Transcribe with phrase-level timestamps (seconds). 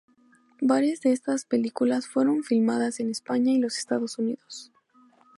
[0.63, 4.71] Varias de estas películas fueron filmadas en España y los Estados Unidos.